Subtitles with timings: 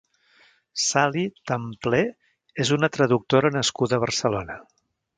[0.83, 2.01] Sally Templer
[2.65, 4.61] és una traductora nascuda a Barcelona.